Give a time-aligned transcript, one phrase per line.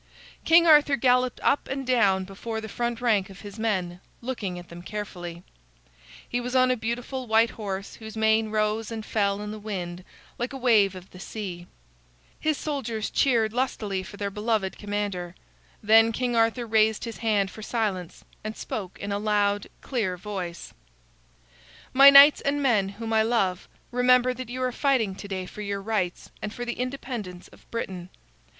[0.45, 4.69] King Arthur galloped up and down before the front rank of his men, looking at
[4.69, 5.43] them carefully.
[6.27, 10.03] He was on a beautiful white horse whose mane rose and fell in the wind
[10.39, 11.67] like a wave of the sea.
[12.39, 15.35] His soldiers cheered lustily for their beloved commander.
[15.83, 20.73] Then King Arthur raised his hand for silence, and spoke in a loud, clear voice:
[21.93, 25.61] "My knights and men whom I love, remember that you are fighting to day for
[25.61, 28.09] your rights and for the independence of Britain.